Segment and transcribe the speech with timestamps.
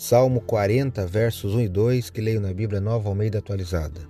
[0.00, 4.00] Salmo 40, versos 1 e 2, que leio na Bíblia Nova Almeida Atualizada.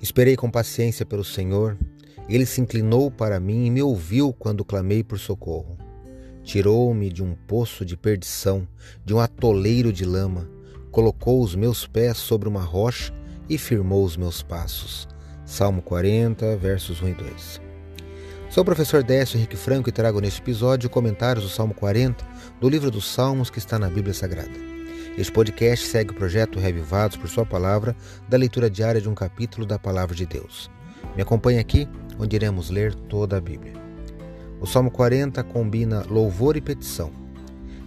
[0.00, 1.76] Esperei com paciência pelo Senhor,
[2.30, 5.76] ele se inclinou para mim e me ouviu quando clamei por socorro.
[6.42, 8.66] Tirou-me de um poço de perdição,
[9.04, 10.48] de um atoleiro de lama,
[10.90, 13.12] colocou os meus pés sobre uma rocha
[13.46, 15.06] e firmou os meus passos.
[15.44, 17.63] Salmo 40, versos 1 e 2.
[18.54, 22.24] Sou o professor Décio Henrique Franco e trago neste episódio comentários do Salmo 40
[22.60, 24.52] do livro dos Salmos que está na Bíblia Sagrada.
[25.18, 27.96] Este podcast segue o projeto Revivados por Sua Palavra,
[28.28, 30.70] da leitura diária de um capítulo da Palavra de Deus.
[31.16, 33.72] Me acompanhe aqui, onde iremos ler toda a Bíblia.
[34.60, 37.10] O Salmo 40 combina louvor e petição.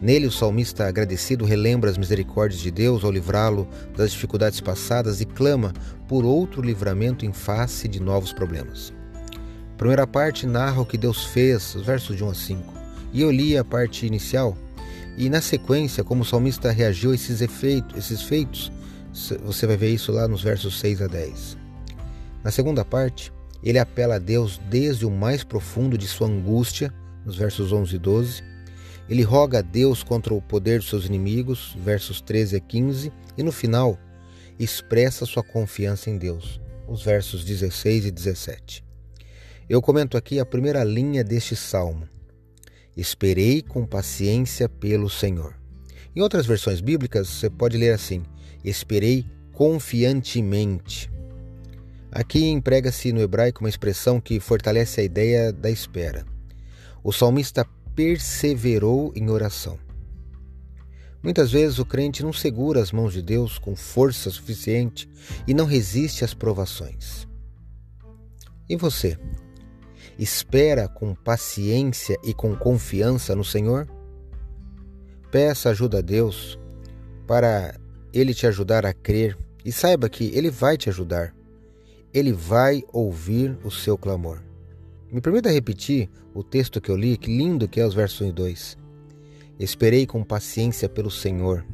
[0.00, 3.66] Nele, o salmista agradecido relembra as misericórdias de Deus ao livrá-lo
[3.96, 5.72] das dificuldades passadas e clama
[6.06, 8.92] por outro livramento em face de novos problemas.
[9.82, 12.74] Primeira parte narra o que Deus fez, os versos de 1 a 5.
[13.12, 14.56] E eu li a parte inicial,
[15.18, 18.70] e na sequência, como o salmista reagiu a esses efeitos, esses feitos,
[19.42, 21.58] você vai ver isso lá nos versos 6 a 10.
[22.44, 26.94] Na segunda parte, ele apela a Deus desde o mais profundo de sua angústia,
[27.26, 28.44] nos versos 11 e 12.
[29.08, 33.42] Ele roga a Deus contra o poder dos seus inimigos, versos 13 a 15, e
[33.42, 33.98] no final,
[34.60, 38.91] expressa sua confiança em Deus, os versos 16 e 17.
[39.72, 42.06] Eu comento aqui a primeira linha deste salmo.
[42.94, 45.58] Esperei com paciência pelo Senhor.
[46.14, 48.22] Em outras versões bíblicas, você pode ler assim:
[48.62, 51.10] Esperei confiantemente.
[52.10, 56.26] Aqui emprega-se no hebraico uma expressão que fortalece a ideia da espera.
[57.02, 59.78] O salmista perseverou em oração.
[61.22, 65.08] Muitas vezes o crente não segura as mãos de Deus com força suficiente
[65.48, 67.26] e não resiste às provações.
[68.68, 69.18] E você?
[70.22, 73.88] Espera com paciência e com confiança no Senhor?
[75.30, 76.58] Peça ajuda a Deus
[77.26, 77.74] para
[78.12, 81.34] Ele te ajudar a crer e saiba que Ele vai te ajudar.
[82.12, 84.42] Ele vai ouvir o seu clamor.
[85.10, 88.28] Me permita repetir o texto que eu li, que lindo que é os versos 1
[88.28, 88.78] e 2.
[89.58, 91.64] Esperei com paciência pelo Senhor.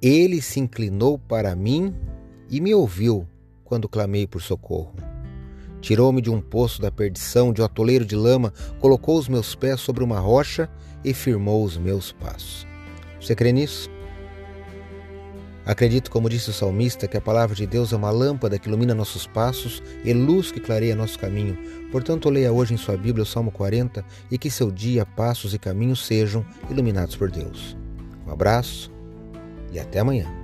[0.00, 1.94] Ele se inclinou para mim
[2.50, 3.26] e me ouviu
[3.64, 5.11] quando clamei por socorro.
[5.82, 9.80] Tirou-me de um poço da perdição, de um atoleiro de lama, colocou os meus pés
[9.80, 10.70] sobre uma rocha
[11.04, 12.66] e firmou os meus passos.
[13.20, 13.90] Você crê nisso?
[15.66, 18.94] Acredito, como disse o salmista, que a palavra de Deus é uma lâmpada que ilumina
[18.94, 21.58] nossos passos e luz que clareia nosso caminho.
[21.90, 25.58] Portanto, leia hoje em sua Bíblia o Salmo 40 e que seu dia, passos e
[25.58, 27.76] caminhos sejam iluminados por Deus.
[28.26, 28.90] Um abraço
[29.72, 30.41] e até amanhã.